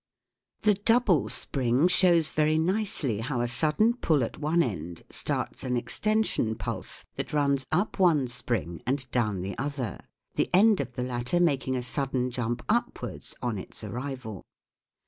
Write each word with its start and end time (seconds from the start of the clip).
The 0.63 0.73
double 0.73 1.29
spring 1.29 1.87
shows 1.87 2.31
very 2.31 2.57
nicely 2.57 3.19
how 3.19 3.39
a 3.39 3.47
sudden 3.47 3.93
pull 3.93 4.23
at 4.23 4.39
one 4.39 4.63
end 4.63 5.03
starts 5.11 5.63
an 5.63 5.77
extension 5.77 6.55
pulse 6.55 7.05
that 7.17 7.33
runs 7.33 7.67
up 7.71 7.99
one 7.99 8.27
spring 8.27 8.81
and 8.87 9.07
down 9.11 9.41
the 9.43 9.55
other; 9.59 9.99
the 10.33 10.49
end 10.55 10.79
of 10.81 10.93
the 10.93 11.03
latter 11.03 11.39
making 11.39 11.75
a 11.75 11.83
sudden 11.83 12.31
jump 12.31 12.63
upwards 12.67 13.35
on 13.43 13.59
its 13.59 13.83
arrival. 13.83 14.43